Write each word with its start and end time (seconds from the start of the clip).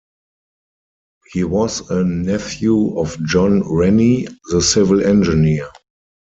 He 1.31 1.43
was 1.43 1.87
a 1.91 2.03
nephew 2.03 2.97
of 2.97 3.23
John 3.23 3.61
Rennie, 3.71 4.27
the 4.49 4.59
civil 4.59 5.05
engineer. 5.05 5.69